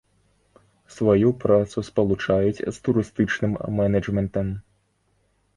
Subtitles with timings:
[0.95, 4.51] Сваю працу спалучаюць з турыстычным менеджментам.